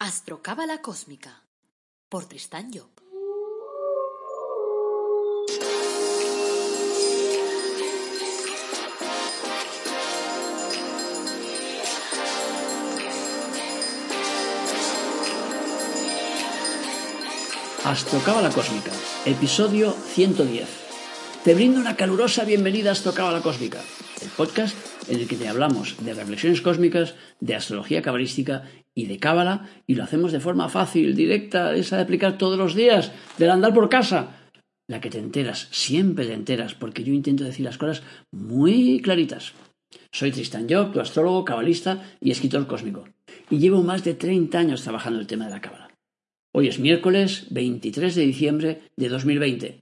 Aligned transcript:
Astrocábala 0.00 0.80
Cósmica 0.80 1.42
por 2.08 2.26
Tristán 2.26 2.70
Job. 2.72 2.88
Astrocábala 17.84 18.50
Cósmica, 18.50 18.92
episodio 19.24 19.90
110. 19.90 20.68
Te 21.42 21.54
brindo 21.54 21.80
una 21.80 21.96
calurosa 21.96 22.44
bienvenida 22.44 22.90
a 22.90 22.92
Astrocábala 22.92 23.40
Cósmica, 23.40 23.82
el 24.22 24.28
podcast 24.28 24.76
en 25.08 25.18
el 25.18 25.26
que 25.26 25.34
te 25.34 25.48
hablamos 25.48 25.96
de 26.04 26.14
reflexiones 26.14 26.60
cósmicas, 26.60 27.16
de 27.40 27.56
astrología 27.56 28.00
cabalística 28.00 28.62
y 28.98 29.06
de 29.06 29.20
cábala, 29.20 29.70
y 29.86 29.94
lo 29.94 30.02
hacemos 30.02 30.32
de 30.32 30.40
forma 30.40 30.68
fácil, 30.68 31.14
directa, 31.14 31.72
esa 31.76 31.94
de 31.94 32.02
aplicar 32.02 32.36
todos 32.36 32.58
los 32.58 32.74
días, 32.74 33.12
del 33.38 33.50
andar 33.50 33.72
por 33.72 33.88
casa, 33.88 34.40
la 34.88 35.00
que 35.00 35.08
te 35.08 35.20
enteras, 35.20 35.68
siempre 35.70 36.26
te 36.26 36.32
enteras, 36.32 36.74
porque 36.74 37.04
yo 37.04 37.12
intento 37.12 37.44
decir 37.44 37.64
las 37.64 37.78
cosas 37.78 38.02
muy 38.32 39.00
claritas. 39.00 39.52
Soy 40.10 40.32
Tristan 40.32 40.66
Job, 40.68 40.92
tu 40.92 40.98
astrólogo, 40.98 41.44
cabalista 41.44 42.02
y 42.20 42.32
escritor 42.32 42.66
cósmico, 42.66 43.04
y 43.48 43.58
llevo 43.58 43.84
más 43.84 44.02
de 44.02 44.14
30 44.14 44.58
años 44.58 44.82
trabajando 44.82 45.20
el 45.20 45.28
tema 45.28 45.44
de 45.44 45.52
la 45.52 45.60
cábala. 45.60 45.90
Hoy 46.52 46.66
es 46.66 46.80
miércoles 46.80 47.46
23 47.50 48.16
de 48.16 48.26
diciembre 48.26 48.82
de 48.96 49.08
2020. 49.08 49.80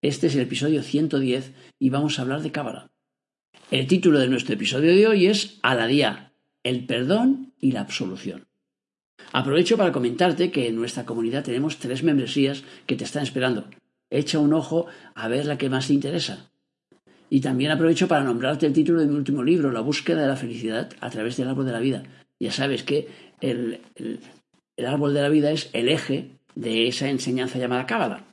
Este 0.00 0.28
es 0.28 0.34
el 0.34 0.40
episodio 0.40 0.82
110 0.82 1.52
y 1.78 1.90
vamos 1.90 2.18
a 2.18 2.22
hablar 2.22 2.40
de 2.40 2.52
cábala. 2.52 2.90
El 3.70 3.86
título 3.86 4.18
de 4.18 4.28
nuestro 4.28 4.54
episodio 4.54 4.94
de 4.94 5.06
hoy 5.08 5.26
es 5.26 5.58
Aladía, 5.62 6.25
el 6.66 6.84
perdón 6.84 7.52
y 7.60 7.70
la 7.70 7.80
absolución. 7.80 8.46
Aprovecho 9.32 9.76
para 9.76 9.92
comentarte 9.92 10.50
que 10.50 10.66
en 10.66 10.74
nuestra 10.74 11.06
comunidad 11.06 11.44
tenemos 11.44 11.78
tres 11.78 12.02
membresías 12.02 12.64
que 12.86 12.96
te 12.96 13.04
están 13.04 13.22
esperando. 13.22 13.66
Echa 14.10 14.40
un 14.40 14.52
ojo 14.52 14.86
a 15.14 15.28
ver 15.28 15.46
la 15.46 15.58
que 15.58 15.70
más 15.70 15.86
te 15.86 15.94
interesa. 15.94 16.50
Y 17.30 17.40
también 17.40 17.70
aprovecho 17.70 18.08
para 18.08 18.24
nombrarte 18.24 18.66
el 18.66 18.72
título 18.72 19.00
de 19.00 19.06
mi 19.06 19.14
último 19.14 19.44
libro, 19.44 19.70
La 19.70 19.80
búsqueda 19.80 20.22
de 20.22 20.28
la 20.28 20.36
felicidad 20.36 20.90
a 21.00 21.10
través 21.10 21.36
del 21.36 21.48
árbol 21.48 21.66
de 21.66 21.72
la 21.72 21.80
vida. 21.80 22.02
Ya 22.40 22.50
sabes 22.50 22.82
que 22.82 23.08
el, 23.40 23.80
el 24.76 24.86
árbol 24.86 25.14
de 25.14 25.22
la 25.22 25.28
vida 25.28 25.52
es 25.52 25.70
el 25.72 25.88
eje 25.88 26.32
de 26.56 26.88
esa 26.88 27.08
enseñanza 27.08 27.58
llamada 27.58 27.86
Cábala. 27.86 28.24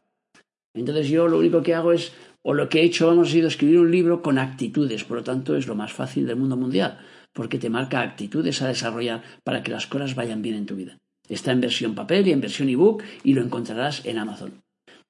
Entonces 0.73 1.07
yo 1.07 1.27
lo 1.27 1.38
único 1.38 1.61
que 1.61 1.75
hago 1.75 1.91
es 1.91 2.13
o 2.41 2.53
lo 2.53 2.67
que 2.67 2.81
he 2.81 2.85
hecho 2.85 3.11
hemos 3.11 3.29
sido 3.29 3.47
escribir 3.47 3.79
un 3.79 3.91
libro 3.91 4.22
con 4.22 4.39
actitudes, 4.39 5.03
por 5.03 5.17
lo 5.17 5.23
tanto 5.23 5.55
es 5.55 5.67
lo 5.67 5.75
más 5.75 5.94
fácil 5.94 6.25
del 6.25 6.35
mundo 6.35 6.57
mundial, 6.57 7.00
porque 7.33 7.59
te 7.59 7.69
marca 7.69 8.01
actitudes 8.01 8.61
a 8.61 8.67
desarrollar 8.67 9.23
para 9.43 9.63
que 9.63 9.71
las 9.71 9.87
cosas 9.87 10.15
vayan 10.15 10.41
bien 10.41 10.55
en 10.55 10.65
tu 10.65 10.75
vida. 10.75 10.97
Está 11.27 11.51
en 11.51 11.61
versión 11.61 11.95
papel 11.95 12.27
y 12.27 12.31
en 12.31 12.41
versión 12.41 12.69
ebook 12.69 13.03
y 13.23 13.33
lo 13.33 13.41
encontrarás 13.41 14.05
en 14.05 14.17
Amazon. 14.17 14.61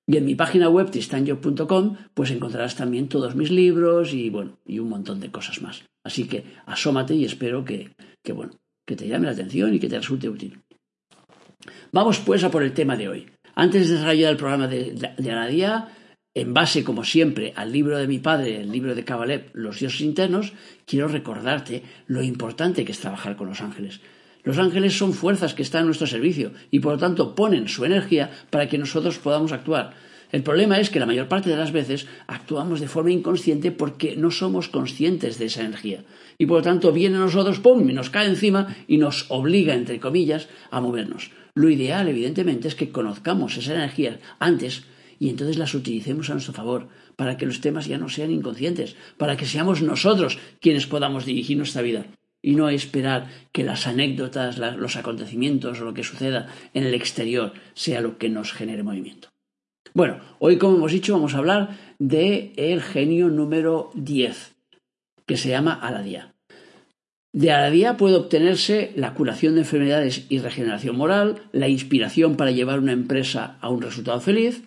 Y 0.06 0.18
en 0.18 0.26
mi 0.26 0.36
página 0.36 0.70
web 0.70 0.92
tristanyo.com 0.92 1.98
pues 2.14 2.32
encontrarás 2.32 2.76
también 2.76 3.08
todos 3.08 3.36
mis 3.36 3.52
libros 3.52 4.14
y 4.14 4.30
bueno, 4.30 4.58
y 4.66 4.80
un 4.80 4.90
montón 4.90 5.20
de 5.20 5.32
cosas 5.32 5.62
más. 5.62 5.84
Así 6.04 6.28
que 6.28 6.44
asómate 6.66 7.16
y 7.16 7.26
espero 7.26 7.64
que, 7.64 7.92
que 8.22 8.34
bueno, 8.34 8.54
que 8.86 8.96
te 8.96 9.08
llame 9.08 9.26
la 9.26 9.32
atención 9.32 9.74
y 9.74 9.80
que 9.80 9.90
te 9.90 9.98
resulte 9.98 10.30
útil. 10.30 10.62
Vamos 11.92 12.20
pues 12.20 12.44
a 12.44 12.52
por 12.52 12.64
el 12.64 12.74
tema 12.74 12.98
de 12.98 13.08
hoy. 13.08 13.30
Antes 13.56 13.88
de 13.88 13.96
desarrollar 13.96 14.32
el 14.32 14.38
programa 14.38 14.68
de, 14.68 14.92
de, 14.92 15.14
de 15.18 15.52
día, 15.52 15.88
en 16.36 16.54
base, 16.54 16.84
como 16.84 17.04
siempre, 17.04 17.54
al 17.56 17.72
libro 17.72 17.98
de 17.98 18.08
mi 18.08 18.20
padre, 18.20 18.62
el 18.62 18.72
libro 18.72 18.96
de 18.96 19.04
Kabalev, 19.04 19.52
Los 19.54 19.80
dioses 19.80 20.02
internos, 20.02 20.54
quiero 20.88 21.08
recordarte 21.08 21.84
lo 22.08 22.24
importante 22.24 22.86
que 22.86 22.92
es 22.92 23.00
trabajar 23.00 23.36
con 23.36 23.48
los 23.48 23.62
ángeles. 23.62 24.02
Los 24.44 24.58
ángeles 24.58 24.98
son 24.98 25.14
fuerzas 25.14 25.54
que 25.54 25.62
están 25.62 25.84
a 25.84 25.86
nuestro 25.86 26.08
servicio 26.08 26.52
y 26.70 26.80
por 26.80 26.94
lo 26.94 26.98
tanto 26.98 27.36
ponen 27.36 27.68
su 27.68 27.86
energía 27.86 28.32
para 28.50 28.68
que 28.68 28.78
nosotros 28.78 29.20
podamos 29.20 29.52
actuar. 29.52 29.94
El 30.32 30.42
problema 30.42 30.80
es 30.80 30.90
que 30.90 31.00
la 31.00 31.06
mayor 31.06 31.28
parte 31.28 31.52
de 31.52 31.56
las 31.56 31.72
veces 31.72 32.08
actuamos 32.26 32.80
de 32.80 32.88
forma 32.88 33.12
inconsciente 33.12 33.72
porque 33.72 34.16
no 34.18 34.32
somos 34.32 34.68
conscientes 34.68 35.38
de 35.38 35.46
esa 35.46 35.62
energía. 35.62 36.04
Y 36.40 36.48
por 36.48 36.58
lo 36.58 36.64
tanto 36.64 36.92
viene 36.92 37.18
a 37.18 37.20
nosotros, 37.20 37.60
¡pum!, 37.60 37.88
y 37.88 37.94
nos 37.94 38.10
cae 38.10 38.28
encima 38.28 38.76
y 38.88 38.98
nos 38.98 39.28
obliga, 39.30 39.76
entre 39.76 40.00
comillas, 40.00 40.50
a 40.72 40.82
movernos. 40.82 41.30
Lo 41.54 41.70
ideal, 41.70 42.08
evidentemente, 42.08 42.68
es 42.68 42.74
que 42.74 42.90
conozcamos 42.90 43.56
esa 43.58 43.76
energía 43.76 44.20
antes 44.40 44.86
y 45.24 45.30
entonces 45.30 45.58
las 45.58 45.74
utilicemos 45.74 46.30
a 46.30 46.34
nuestro 46.34 46.52
favor, 46.52 46.90
para 47.16 47.38
que 47.38 47.46
los 47.46 47.62
temas 47.62 47.86
ya 47.86 47.98
no 47.98 48.10
sean 48.10 48.30
inconscientes, 48.30 48.98
para 49.16 49.38
que 49.38 49.46
seamos 49.46 49.82
nosotros 49.82 50.38
quienes 50.60 50.86
podamos 50.86 51.26
dirigir 51.26 51.56
nuestra 51.56 51.82
vida 51.82 52.08
y 52.42 52.56
no 52.56 52.68
esperar 52.68 53.30
que 53.54 53.64
las 53.64 53.88
anécdotas, 53.88 54.58
los 54.58 54.98
acontecimientos 54.98 55.80
o 55.80 55.86
lo 55.86 55.94
que 55.94 56.04
suceda 56.04 56.54
en 56.74 56.84
el 56.84 56.94
exterior 56.94 57.54
sea 57.74 58.02
lo 58.02 58.18
que 58.18 58.28
nos 58.28 58.52
genere 58.52 58.84
movimiento. 58.84 59.30
Bueno, 59.94 60.20
hoy 60.40 60.58
como 60.58 60.76
hemos 60.76 60.92
dicho 60.92 61.14
vamos 61.14 61.36
a 61.36 61.38
hablar 61.38 61.70
de 62.00 62.52
el 62.58 62.82
genio 62.82 63.30
número 63.30 63.92
10, 63.94 64.56
que 65.26 65.38
se 65.38 65.48
llama 65.48 65.72
Aladía. 65.72 66.34
De 67.32 67.54
Aladía 67.54 67.96
puede 67.96 68.18
obtenerse 68.18 68.92
la 68.98 69.14
curación 69.14 69.56
de 69.56 69.62
enfermedades 69.62 70.26
y 70.28 70.40
regeneración 70.40 70.98
moral, 70.98 71.44
la 71.54 71.70
inspiración 71.70 72.36
para 72.36 72.52
llevar 72.52 72.80
una 72.80 72.92
empresa 72.92 73.58
a 73.62 73.70
un 73.70 73.82
resultado 73.82 74.20
feliz, 74.20 74.64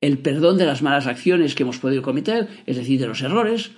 el 0.00 0.18
perdón 0.18 0.58
de 0.58 0.66
las 0.66 0.82
malas 0.82 1.06
acciones 1.06 1.54
que 1.54 1.64
hemos 1.64 1.78
podido 1.78 2.02
cometer, 2.02 2.48
es 2.66 2.76
decir, 2.76 3.00
de 3.00 3.06
los 3.06 3.22
errores, 3.22 3.72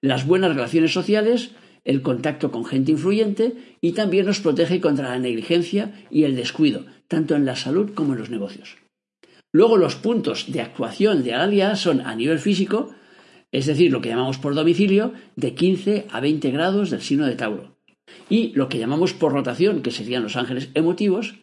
las 0.00 0.26
buenas 0.26 0.54
relaciones 0.54 0.92
sociales, 0.92 1.52
el 1.84 2.02
contacto 2.02 2.50
con 2.50 2.64
gente 2.64 2.92
influyente 2.92 3.54
y 3.80 3.92
también 3.92 4.26
nos 4.26 4.40
protege 4.40 4.80
contra 4.80 5.10
la 5.10 5.18
negligencia 5.18 5.92
y 6.10 6.24
el 6.24 6.36
descuido, 6.36 6.84
tanto 7.08 7.34
en 7.34 7.44
la 7.44 7.56
salud 7.56 7.92
como 7.94 8.12
en 8.12 8.20
los 8.20 8.30
negocios. 8.30 8.76
Luego 9.52 9.76
los 9.76 9.96
puntos 9.96 10.50
de 10.50 10.60
actuación 10.60 11.24
de 11.24 11.34
Alia 11.34 11.76
son 11.76 12.00
a 12.00 12.14
nivel 12.14 12.38
físico, 12.38 12.94
es 13.50 13.66
decir, 13.66 13.92
lo 13.92 14.00
que 14.00 14.08
llamamos 14.08 14.38
por 14.38 14.54
domicilio, 14.54 15.12
de 15.36 15.54
15 15.54 16.06
a 16.10 16.20
20 16.20 16.50
grados 16.52 16.90
del 16.90 17.02
signo 17.02 17.26
de 17.26 17.36
Tauro. 17.36 17.76
Y 18.30 18.52
lo 18.54 18.68
que 18.68 18.78
llamamos 18.78 19.12
por 19.12 19.32
rotación, 19.32 19.82
que 19.82 19.90
serían 19.90 20.22
los 20.22 20.36
ángeles 20.36 20.70
emotivos, 20.74 21.34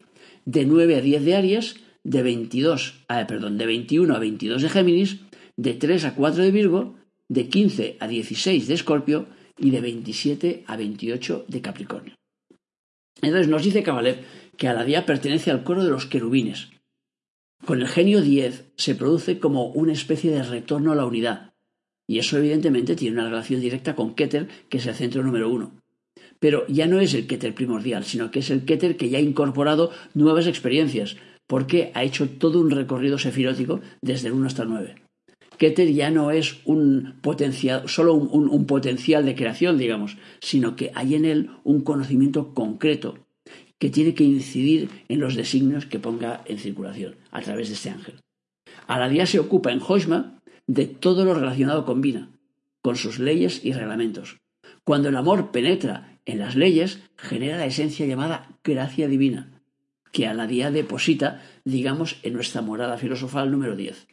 de 0.46 0.66
9 0.66 0.96
a 0.96 1.01
10 1.01 1.25
de 1.25 1.35
Aries, 1.35 1.75
de 2.03 2.23
22, 2.23 3.05
ah, 3.07 3.25
perdón, 3.27 3.57
de 3.57 3.65
21 3.65 4.15
a 4.15 4.19
22 4.19 4.61
de 4.61 4.69
Géminis, 4.69 5.19
de 5.57 5.73
3 5.73 6.05
a 6.05 6.15
4 6.15 6.43
de 6.43 6.51
Virgo, 6.51 6.95
de 7.27 7.47
15 7.47 7.97
a 7.99 8.07
16 8.07 8.67
de 8.67 8.73
Escorpio 8.73 9.27
y 9.57 9.71
de 9.71 9.81
27 9.81 10.63
a 10.67 10.77
28 10.77 11.45
de 11.47 11.61
Capricornio. 11.61 12.15
Entonces 13.21 13.47
nos 13.47 13.63
dice 13.63 13.83
Kabalev 13.83 14.23
que 14.57 14.67
a 14.67 14.73
la 14.73 14.83
día 14.83 15.05
pertenece 15.05 15.51
al 15.51 15.63
coro 15.63 15.83
de 15.83 15.89
los 15.89 16.05
querubines. 16.05 16.69
Con 17.65 17.81
el 17.81 17.87
genio 17.87 18.21
10 18.21 18.71
se 18.77 18.95
produce 18.95 19.39
como 19.39 19.67
una 19.67 19.93
especie 19.93 20.31
de 20.31 20.43
retorno 20.43 20.91
a 20.91 20.95
la 20.95 21.05
unidad, 21.05 21.53
y 22.07 22.19
eso 22.19 22.37
evidentemente 22.37 22.95
tiene 22.95 23.19
una 23.19 23.29
relación 23.29 23.61
directa 23.61 23.95
con 23.95 24.16
Keter, 24.16 24.47
que 24.69 24.77
es 24.77 24.85
el 24.87 24.95
centro 24.95 25.23
número 25.23 25.49
uno. 25.49 25.79
Pero 26.39 26.66
ya 26.67 26.87
no 26.87 26.99
es 26.99 27.13
el 27.13 27.27
Keter 27.27 27.53
primordial, 27.53 28.03
sino 28.05 28.31
que 28.31 28.39
es 28.39 28.49
el 28.49 28.66
Keter 28.66 28.97
que 28.97 29.09
ya 29.09 29.17
ha 29.17 29.21
incorporado 29.21 29.91
nuevas 30.13 30.47
experiencias, 30.47 31.17
porque 31.49 31.91
ha 31.95 32.03
hecho 32.03 32.29
todo 32.29 32.61
un 32.61 32.69
recorrido 32.69 33.17
sefirótico 33.17 33.81
desde 34.03 34.27
el 34.27 34.35
1 34.35 34.45
hasta 34.45 34.63
el 34.63 34.69
9. 34.69 34.95
Keter 35.57 35.91
ya 35.91 36.11
no 36.11 36.29
es 36.29 36.61
un 36.65 37.15
potencial, 37.21 37.89
solo 37.89 38.13
un, 38.13 38.65
potencial 38.67 39.25
de 39.25 39.35
creación, 39.35 39.79
digamos, 39.79 40.17
sino 40.41 40.75
que 40.75 40.91
hay 40.93 41.15
en 41.15 41.25
él 41.25 41.49
un 41.63 41.81
conocimiento 41.81 42.53
concreto 42.53 43.17
que 43.79 43.89
tiene 43.89 44.13
que 44.13 44.23
incidir 44.23 44.89
en 45.09 45.19
los 45.19 45.35
designios 45.35 45.87
que 45.87 45.99
ponga 45.99 46.43
en 46.45 46.59
circulación 46.59 47.15
a 47.31 47.41
través 47.41 47.69
de 47.69 47.73
este 47.73 47.89
ángel. 47.89 48.19
Aladía 48.85 49.25
se 49.25 49.39
ocupa 49.39 49.71
en 49.71 49.81
Hoshma 49.81 50.39
de 50.67 50.85
todo 50.85 51.25
lo 51.25 51.33
relacionado 51.33 51.83
con 51.83 51.99
Vina, 51.99 52.29
con 52.83 52.95
sus 52.95 53.17
leyes 53.17 53.66
y 53.66 53.73
reglamentos. 53.73 54.37
Cuando 54.83 55.09
el 55.09 55.16
amor 55.16 55.51
penetra 55.51 56.19
en 56.25 56.39
las 56.39 56.55
leyes, 56.55 57.01
genera 57.17 57.57
la 57.57 57.66
esencia 57.66 58.05
llamada 58.05 58.59
gracia 58.63 59.07
divina, 59.07 59.59
que 60.12 60.28
a 60.28 60.34
la 60.34 60.47
día 60.47 60.72
deposita, 60.72 61.41
digamos, 61.64 62.17
en 62.23 62.34
nuestra 62.34 62.61
morada 62.61 62.97
filosofal 62.97 63.52
número 63.52 63.76
10. 63.76 64.08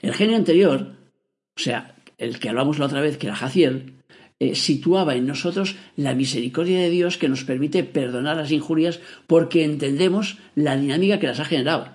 El 0.00 0.14
genio 0.14 0.36
anterior, 0.36 0.96
o 1.56 1.60
sea, 1.60 1.96
el 2.18 2.38
que 2.38 2.48
hablamos 2.48 2.78
la 2.78 2.86
otra 2.86 3.00
vez, 3.00 3.18
que 3.18 3.26
era 3.26 3.36
Jaciel, 3.36 3.94
eh, 4.38 4.54
situaba 4.54 5.14
en 5.14 5.26
nosotros 5.26 5.76
la 5.96 6.14
misericordia 6.14 6.80
de 6.80 6.90
Dios 6.90 7.16
que 7.16 7.28
nos 7.28 7.44
permite 7.44 7.84
perdonar 7.84 8.36
las 8.36 8.50
injurias 8.50 9.00
porque 9.26 9.64
entendemos 9.64 10.38
la 10.54 10.76
dinámica 10.76 11.20
que 11.20 11.28
las 11.28 11.40
ha 11.40 11.44
generado. 11.44 11.88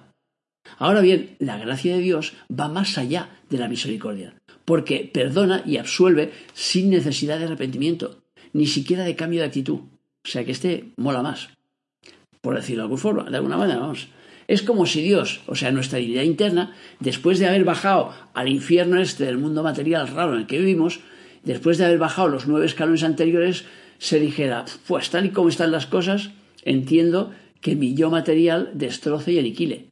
Ahora 0.77 1.01
bien, 1.01 1.35
la 1.39 1.57
gracia 1.57 1.95
de 1.95 2.01
Dios 2.01 2.33
va 2.49 2.67
más 2.67 2.97
allá 2.97 3.29
de 3.49 3.57
la 3.57 3.67
misericordia, 3.67 4.35
porque 4.65 5.09
perdona 5.11 5.63
y 5.65 5.77
absuelve 5.77 6.31
sin 6.53 6.89
necesidad 6.89 7.39
de 7.39 7.45
arrepentimiento, 7.45 8.21
ni 8.53 8.67
siquiera 8.67 9.03
de 9.03 9.15
cambio 9.15 9.41
de 9.41 9.47
actitud. 9.47 9.79
O 9.79 10.29
sea 10.29 10.43
que 10.43 10.51
este 10.51 10.91
mola 10.97 11.21
más 11.21 11.49
por 12.47 12.55
decirlo 12.55 12.83
de 12.83 12.85
alguna 12.85 13.01
forma, 13.01 13.29
de 13.29 13.35
alguna 13.35 13.57
manera, 13.57 13.79
vamos. 13.79 14.07
Es 14.47 14.61
como 14.61 14.85
si 14.85 15.01
Dios, 15.01 15.41
o 15.47 15.55
sea, 15.55 15.69
nuestra 15.73 15.99
divinidad 15.99 16.23
interna, 16.23 16.73
después 17.01 17.39
de 17.39 17.47
haber 17.47 17.65
bajado 17.65 18.13
al 18.33 18.47
infierno 18.47 19.01
este 19.01 19.25
del 19.25 19.37
mundo 19.37 19.63
material 19.63 20.07
raro 20.07 20.33
en 20.33 20.39
el 20.39 20.47
que 20.47 20.59
vivimos, 20.59 21.01
después 21.43 21.77
de 21.77 21.83
haber 21.83 21.97
bajado 21.97 22.29
los 22.29 22.47
nueve 22.47 22.65
escalones 22.65 23.03
anteriores, 23.03 23.65
se 23.97 24.21
dijera, 24.21 24.63
pues 24.87 25.09
tal 25.09 25.25
y 25.25 25.31
como 25.31 25.49
están 25.49 25.73
las 25.73 25.87
cosas, 25.87 26.29
entiendo 26.63 27.33
que 27.59 27.75
mi 27.75 27.95
yo 27.95 28.09
material 28.11 28.71
destroce 28.75 29.33
y 29.33 29.39
aniquile. 29.39 29.89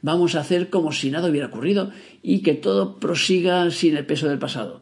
Vamos 0.00 0.34
a 0.34 0.40
hacer 0.40 0.70
como 0.70 0.90
si 0.90 1.08
nada 1.12 1.30
hubiera 1.30 1.46
ocurrido 1.46 1.92
y 2.20 2.40
que 2.40 2.54
todo 2.54 2.98
prosiga 2.98 3.70
sin 3.70 3.96
el 3.96 4.06
peso 4.06 4.28
del 4.28 4.40
pasado. 4.40 4.81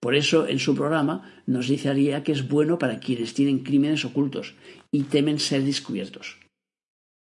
Por 0.00 0.14
eso, 0.14 0.46
en 0.46 0.58
su 0.58 0.74
programa, 0.74 1.42
nos 1.46 1.68
dice 1.68 1.88
Aría 1.88 2.22
que 2.22 2.32
es 2.32 2.48
bueno 2.48 2.78
para 2.78 3.00
quienes 3.00 3.34
tienen 3.34 3.60
crímenes 3.60 4.04
ocultos 4.04 4.54
y 4.92 5.04
temen 5.04 5.38
ser 5.38 5.62
descubiertos. 5.62 6.38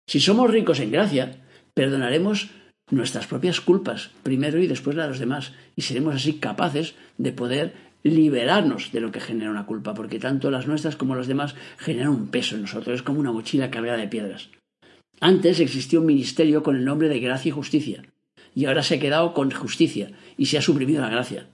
Si 0.08 0.20
somos 0.20 0.50
ricos 0.50 0.80
en 0.80 0.92
gracia, 0.92 1.46
perdonaremos 1.74 2.50
nuestras 2.90 3.28
propias 3.28 3.62
culpas, 3.62 4.12
primero 4.24 4.60
y 4.60 4.68
después 4.68 4.96
las 4.96 5.06
de 5.06 5.10
los 5.10 5.20
demás, 5.20 5.54
y 5.76 5.82
seremos 5.82 6.16
así 6.16 6.34
capaces 6.34 6.96
de 7.18 7.32
poder 7.32 7.74
liberarnos 8.04 8.92
de 8.92 9.00
lo 9.00 9.12
que 9.12 9.20
genera 9.20 9.52
una 9.52 9.66
culpa, 9.66 9.94
porque 9.94 10.20
tanto 10.20 10.52
las 10.52 10.68
nuestras 10.68 10.96
como 10.96 11.16
las 11.16 11.28
demás 11.28 11.56
generan 11.78 12.10
un 12.10 12.28
peso 12.28 12.56
en 12.56 12.62
nosotros, 12.62 12.96
es 12.96 13.04
como 13.04 13.20
una 13.20 13.32
mochila 13.32 13.72
cargada 13.72 13.98
de 13.98 14.08
piedras. 14.08 14.50
Antes 15.20 15.60
existía 15.60 16.00
un 16.00 16.08
ministerio 16.08 16.64
con 16.64 16.76
el 16.76 16.84
nombre 16.84 17.08
de 17.08 17.20
gracia 17.20 17.50
y 17.50 17.54
justicia, 17.54 18.04
y 18.56 18.66
ahora 18.66 18.84
se 18.84 18.96
ha 18.96 19.00
quedado 19.00 19.34
con 19.34 19.52
justicia, 19.52 20.12
y 20.36 20.48
se 20.48 20.58
ha 20.58 20.62
suprimido 20.62 21.02
la 21.02 21.10
gracia. 21.10 21.48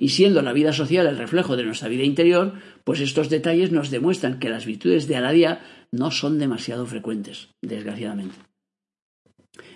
Y 0.00 0.10
siendo 0.10 0.42
la 0.42 0.52
vida 0.52 0.72
social 0.72 1.08
el 1.08 1.18
reflejo 1.18 1.56
de 1.56 1.64
nuestra 1.64 1.88
vida 1.88 2.04
interior, 2.04 2.54
pues 2.84 3.00
estos 3.00 3.28
detalles 3.28 3.72
nos 3.72 3.90
demuestran 3.90 4.38
que 4.38 4.48
las 4.48 4.64
virtudes 4.64 5.08
de 5.08 5.16
Aladía 5.16 5.60
no 5.90 6.12
son 6.12 6.38
demasiado 6.38 6.86
frecuentes, 6.86 7.48
desgraciadamente. 7.62 8.36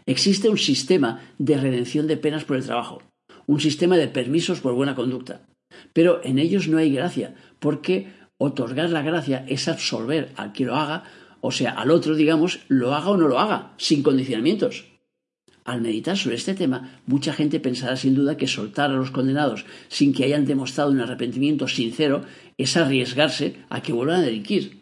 Existe 0.07 0.49
un 0.49 0.59
sistema 0.59 1.21
de 1.39 1.57
redención 1.57 2.07
de 2.07 2.17
penas 2.17 2.45
por 2.45 2.57
el 2.57 2.65
trabajo, 2.65 3.03
un 3.47 3.61
sistema 3.61 3.97
de 3.97 4.07
permisos 4.07 4.61
por 4.61 4.75
buena 4.75 4.95
conducta, 4.95 5.43
pero 5.93 6.21
en 6.23 6.39
ellos 6.39 6.69
no 6.69 6.79
hay 6.79 6.93
gracia, 6.93 7.35
porque 7.59 8.13
otorgar 8.39 8.91
la 8.91 9.03
gracia 9.03 9.45
es 9.49 9.67
absolver 9.67 10.33
al 10.37 10.53
que 10.53 10.65
lo 10.65 10.77
haga, 10.77 11.03
o 11.41 11.51
sea, 11.51 11.73
al 11.73 11.91
otro, 11.91 12.15
digamos, 12.15 12.61
lo 12.69 12.95
haga 12.95 13.11
o 13.11 13.17
no 13.17 13.27
lo 13.27 13.41
haga, 13.41 13.75
sin 13.77 14.05
condicionamientos. 14.05 14.92
Al 15.65 15.81
meditar 15.81 16.17
sobre 16.17 16.37
este 16.37 16.55
tema, 16.55 17.01
mucha 17.07 17.33
gente 17.33 17.61
pensará 17.61 17.97
sin 17.97 18.15
duda 18.15 18.37
que 18.37 18.47
soltar 18.47 18.91
a 18.91 18.95
los 18.95 19.11
condenados 19.11 19.65
sin 19.89 20.13
que 20.13 20.25
hayan 20.25 20.45
demostrado 20.45 20.91
un 20.91 21.01
arrepentimiento 21.01 21.69
sincero 21.69 22.25
es 22.59 22.77
arriesgarse 22.77 23.57
a 23.69 23.81
que 23.83 23.93
vuelvan 23.93 24.21
a 24.21 24.23
delinquir. 24.23 24.79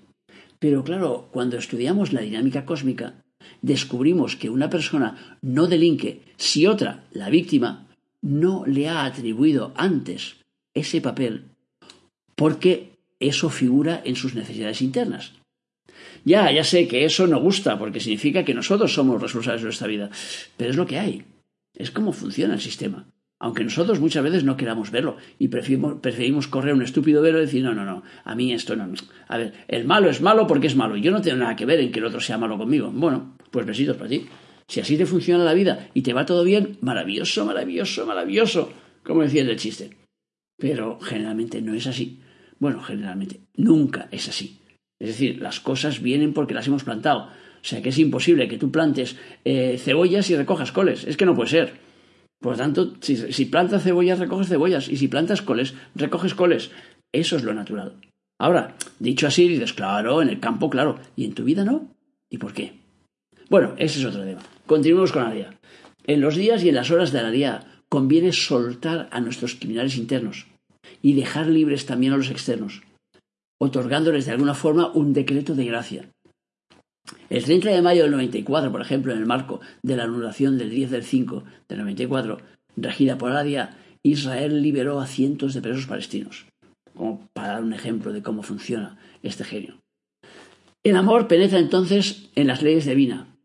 Pero 0.58 0.82
claro, 0.84 1.28
cuando 1.32 1.58
estudiamos 1.58 2.12
la 2.12 2.22
dinámica 2.22 2.64
cósmica, 2.64 3.14
descubrimos 3.62 4.36
que 4.36 4.50
una 4.50 4.70
persona 4.70 5.38
no 5.42 5.66
delinque 5.66 6.22
si 6.36 6.66
otra, 6.66 7.04
la 7.12 7.28
víctima, 7.28 7.86
no 8.22 8.64
le 8.66 8.88
ha 8.88 9.04
atribuido 9.04 9.72
antes 9.76 10.36
ese 10.74 11.00
papel 11.00 11.50
porque 12.40 12.96
eso 13.18 13.50
figura 13.50 14.00
en 14.02 14.16
sus 14.16 14.34
necesidades 14.34 14.80
internas. 14.80 15.34
Ya, 16.24 16.50
ya 16.52 16.64
sé 16.64 16.86
que 16.88 17.04
eso 17.04 17.26
no 17.26 17.40
gusta 17.40 17.78
porque 17.78 18.00
significa 18.00 18.44
que 18.44 18.54
nosotros 18.54 18.92
somos 18.92 19.20
responsables 19.20 19.62
de 19.62 19.66
nuestra 19.66 19.88
vida, 19.88 20.10
pero 20.56 20.70
es 20.70 20.76
lo 20.76 20.86
que 20.86 20.98
hay. 20.98 21.24
Es 21.74 21.90
como 21.90 22.12
funciona 22.12 22.54
el 22.54 22.60
sistema. 22.60 23.06
Aunque 23.42 23.64
nosotros 23.64 24.00
muchas 24.00 24.22
veces 24.22 24.44
no 24.44 24.58
queramos 24.58 24.90
verlo 24.90 25.16
y 25.38 25.48
preferimos, 25.48 26.46
correr 26.48 26.74
un 26.74 26.82
estúpido 26.82 27.22
velo 27.22 27.38
y 27.38 27.46
decir, 27.46 27.64
no, 27.64 27.74
no, 27.74 27.86
no, 27.86 28.02
a 28.22 28.34
mí 28.34 28.52
esto 28.52 28.76
no. 28.76 28.92
A 29.28 29.38
ver, 29.38 29.54
el 29.66 29.86
malo 29.86 30.10
es 30.10 30.20
malo 30.20 30.46
porque 30.46 30.66
es 30.66 30.76
malo. 30.76 30.96
Yo 30.98 31.10
no 31.10 31.22
tengo 31.22 31.38
nada 31.38 31.56
que 31.56 31.64
ver 31.64 31.80
en 31.80 31.90
que 31.90 32.00
el 32.00 32.04
otro 32.04 32.20
sea 32.20 32.36
malo 32.36 32.58
conmigo. 32.58 32.90
Bueno, 32.92 33.38
pues 33.50 33.64
besitos 33.64 33.96
para 33.96 34.10
ti. 34.10 34.26
Si 34.68 34.80
así 34.80 34.98
te 34.98 35.06
funciona 35.06 35.42
la 35.42 35.54
vida 35.54 35.88
y 35.94 36.02
te 36.02 36.12
va 36.12 36.26
todo 36.26 36.44
bien, 36.44 36.76
maravilloso, 36.82 37.46
maravilloso, 37.46 38.04
maravilloso, 38.04 38.72
como 39.02 39.22
decía 39.22 39.40
el 39.40 39.56
chiste. 39.56 39.96
Pero 40.58 41.00
generalmente 41.00 41.62
no 41.62 41.72
es 41.72 41.86
así. 41.86 42.20
Bueno, 42.58 42.82
generalmente 42.82 43.40
nunca 43.56 44.08
es 44.12 44.28
así. 44.28 44.59
Es 45.00 45.08
decir, 45.08 45.40
las 45.40 45.60
cosas 45.60 46.02
vienen 46.02 46.34
porque 46.34 46.54
las 46.54 46.66
hemos 46.66 46.84
plantado. 46.84 47.30
O 47.62 47.64
sea 47.64 47.82
que 47.82 47.88
es 47.88 47.98
imposible 47.98 48.48
que 48.48 48.58
tú 48.58 48.70
plantes 48.70 49.16
eh, 49.44 49.78
cebollas 49.78 50.28
y 50.30 50.36
recojas 50.36 50.72
coles. 50.72 51.04
Es 51.04 51.16
que 51.16 51.26
no 51.26 51.34
puede 51.34 51.50
ser. 51.50 51.72
Por 52.40 52.52
lo 52.52 52.58
tanto, 52.58 52.94
si, 53.00 53.44
plantas 53.46 53.82
cebollas, 53.82 54.18
recoges 54.18 54.48
cebollas. 54.48 54.88
Y 54.88 54.96
si 54.96 55.08
plantas 55.08 55.42
coles, 55.42 55.74
recoges 55.94 56.34
coles. 56.34 56.70
Eso 57.12 57.36
es 57.36 57.44
lo 57.44 57.52
natural. 57.54 57.96
Ahora, 58.38 58.76
dicho 58.98 59.26
así, 59.26 59.48
dices, 59.48 59.72
claro, 59.72 60.22
en 60.22 60.28
el 60.28 60.40
campo, 60.40 60.70
claro. 60.70 60.98
¿Y 61.16 61.24
en 61.24 61.34
tu 61.34 61.44
vida 61.44 61.64
no? 61.64 61.92
¿Y 62.30 62.38
por 62.38 62.54
qué? 62.54 62.72
Bueno, 63.50 63.74
ese 63.76 63.98
es 63.98 64.04
otro 64.04 64.24
tema. 64.24 64.40
Continuemos 64.66 65.12
con 65.12 65.24
la 65.24 65.32
día. 65.32 65.54
En 66.06 66.20
los 66.20 66.36
días 66.36 66.62
y 66.64 66.70
en 66.70 66.76
las 66.76 66.90
horas 66.90 67.12
de 67.12 67.22
la 67.22 67.30
día 67.30 67.60
conviene 67.88 68.32
soltar 68.32 69.08
a 69.10 69.20
nuestros 69.20 69.54
criminales 69.54 69.96
internos 69.96 70.46
y 71.02 71.14
dejar 71.14 71.46
libres 71.46 71.84
también 71.84 72.12
a 72.12 72.16
los 72.16 72.30
externos 72.30 72.82
otorgándoles 73.60 74.24
de 74.24 74.32
alguna 74.32 74.54
forma 74.54 74.90
un 74.92 75.12
decreto 75.12 75.54
de 75.54 75.66
gracia. 75.66 76.10
El 77.28 77.44
30 77.44 77.70
de 77.70 77.82
mayo 77.82 78.02
del 78.02 78.12
94, 78.12 78.72
por 78.72 78.80
ejemplo, 78.80 79.12
en 79.12 79.18
el 79.18 79.26
marco 79.26 79.60
de 79.82 79.96
la 79.96 80.04
anulación 80.04 80.58
del 80.58 80.70
10 80.70 80.90
del 80.90 81.04
5 81.04 81.44
del 81.68 81.78
94, 81.78 82.38
regida 82.76 83.18
por 83.18 83.32
Adia, 83.32 83.76
Israel 84.02 84.62
liberó 84.62 85.00
a 85.00 85.06
cientos 85.06 85.52
de 85.52 85.60
presos 85.60 85.86
palestinos, 85.86 86.46
como 86.94 87.28
para 87.34 87.54
dar 87.54 87.62
un 87.62 87.74
ejemplo 87.74 88.12
de 88.12 88.22
cómo 88.22 88.42
funciona 88.42 88.98
este 89.22 89.44
genio. 89.44 89.76
El 90.82 90.96
amor 90.96 91.28
penetra 91.28 91.58
entonces 91.58 92.30
en 92.36 92.46
las 92.46 92.62
leyes 92.62 92.86
de 92.86 92.94
Vina 92.94 93.36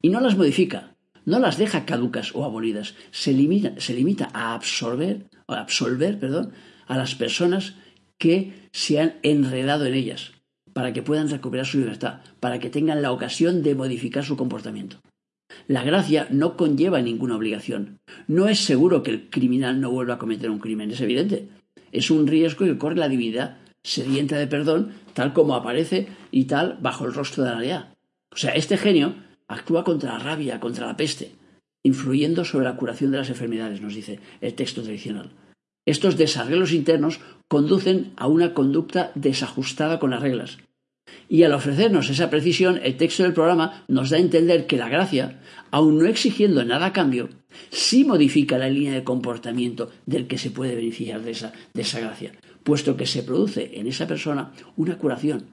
y 0.00 0.10
no 0.10 0.20
las 0.20 0.36
modifica, 0.36 0.94
no 1.24 1.40
las 1.40 1.58
deja 1.58 1.84
caducas 1.84 2.32
o 2.34 2.44
abolidas, 2.44 2.94
se 3.10 3.32
limita, 3.32 4.28
a 4.32 4.54
absorber, 4.54 5.26
a 5.48 5.58
absolver 5.58 6.20
perdón, 6.20 6.52
a 6.86 6.96
las 6.96 7.16
personas 7.16 7.74
que 8.24 8.54
se 8.72 9.00
han 9.00 9.16
enredado 9.22 9.84
en 9.84 9.92
ellas, 9.92 10.32
para 10.72 10.94
que 10.94 11.02
puedan 11.02 11.28
recuperar 11.28 11.66
su 11.66 11.78
libertad, 11.78 12.22
para 12.40 12.58
que 12.58 12.70
tengan 12.70 13.02
la 13.02 13.12
ocasión 13.12 13.62
de 13.62 13.74
modificar 13.74 14.24
su 14.24 14.38
comportamiento. 14.38 14.96
La 15.68 15.84
gracia 15.84 16.26
no 16.30 16.56
conlleva 16.56 17.02
ninguna 17.02 17.36
obligación. 17.36 17.98
No 18.26 18.48
es 18.48 18.60
seguro 18.60 19.02
que 19.02 19.10
el 19.10 19.28
criminal 19.28 19.78
no 19.78 19.90
vuelva 19.90 20.14
a 20.14 20.18
cometer 20.18 20.48
un 20.48 20.58
crimen, 20.58 20.90
es 20.90 21.02
evidente. 21.02 21.50
Es 21.92 22.10
un 22.10 22.26
riesgo 22.26 22.64
que 22.64 22.78
corre 22.78 22.96
la 22.96 23.10
divinidad 23.10 23.58
sedienta 23.82 24.38
de 24.38 24.46
perdón, 24.46 24.94
tal 25.12 25.34
como 25.34 25.54
aparece 25.54 26.08
y 26.30 26.44
tal 26.44 26.78
bajo 26.80 27.04
el 27.04 27.12
rostro 27.12 27.44
de 27.44 27.50
la 27.50 27.56
realidad. 27.56 27.94
O 28.32 28.38
sea, 28.38 28.52
este 28.52 28.78
genio 28.78 29.16
actúa 29.48 29.84
contra 29.84 30.14
la 30.14 30.18
rabia, 30.18 30.60
contra 30.60 30.86
la 30.86 30.96
peste, 30.96 31.32
influyendo 31.84 32.46
sobre 32.46 32.64
la 32.64 32.76
curación 32.76 33.10
de 33.10 33.18
las 33.18 33.28
enfermedades, 33.28 33.82
nos 33.82 33.94
dice 33.94 34.18
el 34.40 34.54
texto 34.54 34.82
tradicional. 34.82 35.28
Estos 35.86 36.16
desarreglos 36.16 36.72
internos 36.72 37.20
conducen 37.48 38.12
a 38.16 38.26
una 38.26 38.54
conducta 38.54 39.12
desajustada 39.14 39.98
con 39.98 40.10
las 40.10 40.22
reglas. 40.22 40.58
Y 41.28 41.42
al 41.42 41.52
ofrecernos 41.52 42.10
esa 42.10 42.30
precisión, 42.30 42.80
el 42.82 42.96
texto 42.96 43.22
del 43.22 43.34
programa 43.34 43.84
nos 43.88 44.10
da 44.10 44.16
a 44.16 44.20
entender 44.20 44.66
que 44.66 44.76
la 44.76 44.88
gracia, 44.88 45.40
aun 45.70 45.98
no 45.98 46.06
exigiendo 46.06 46.64
nada 46.64 46.86
a 46.86 46.92
cambio, 46.92 47.28
sí 47.70 48.04
modifica 48.04 48.58
la 48.58 48.68
línea 48.68 48.94
de 48.94 49.04
comportamiento 49.04 49.90
del 50.06 50.26
que 50.26 50.38
se 50.38 50.50
puede 50.50 50.74
beneficiar 50.74 51.22
de 51.22 51.32
esa, 51.32 51.52
de 51.72 51.82
esa 51.82 52.00
gracia, 52.00 52.32
puesto 52.62 52.96
que 52.96 53.06
se 53.06 53.22
produce 53.22 53.78
en 53.78 53.86
esa 53.86 54.06
persona 54.06 54.52
una 54.76 54.96
curación 54.98 55.46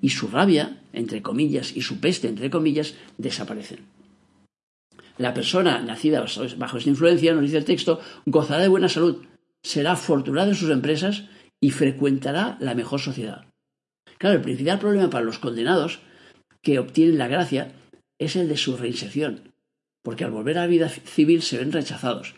y 0.00 0.10
su 0.10 0.28
rabia, 0.28 0.82
entre 0.92 1.22
comillas, 1.22 1.76
y 1.76 1.82
su 1.82 2.00
peste, 2.00 2.28
entre 2.28 2.50
comillas, 2.50 2.94
desaparecen. 3.18 3.80
La 5.16 5.32
persona 5.32 5.80
nacida 5.80 6.24
bajo 6.58 6.78
esta 6.78 6.90
influencia, 6.90 7.34
nos 7.34 7.42
dice 7.42 7.58
el 7.58 7.64
texto, 7.64 8.00
gozará 8.26 8.62
de 8.62 8.68
buena 8.68 8.88
salud, 8.88 9.22
será 9.64 9.92
afortunado 9.92 10.50
en 10.50 10.54
sus 10.54 10.70
empresas 10.70 11.24
y 11.60 11.70
frecuentará 11.70 12.56
la 12.60 12.74
mejor 12.74 13.00
sociedad. 13.00 13.46
Claro, 14.18 14.36
el 14.36 14.42
principal 14.42 14.78
problema 14.78 15.10
para 15.10 15.24
los 15.24 15.38
condenados 15.38 16.00
que 16.62 16.78
obtienen 16.78 17.18
la 17.18 17.28
gracia 17.28 17.72
es 18.18 18.36
el 18.36 18.48
de 18.48 18.56
su 18.56 18.76
reinserción, 18.76 19.52
porque 20.02 20.24
al 20.24 20.30
volver 20.30 20.58
a 20.58 20.62
la 20.62 20.66
vida 20.66 20.88
civil 20.88 21.42
se 21.42 21.58
ven 21.58 21.72
rechazados. 21.72 22.34